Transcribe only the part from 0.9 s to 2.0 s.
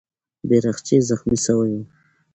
زخمي سوی وو.